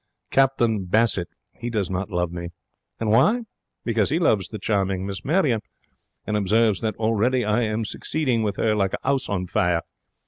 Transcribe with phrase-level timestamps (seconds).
[0.31, 2.49] Captain Bassett, he does not love me.
[2.99, 3.41] And why?
[3.85, 5.61] Because he loves the charming Miss Marion,
[6.25, 9.83] and observes that already I am succeeding with her like a 'ouse on fire.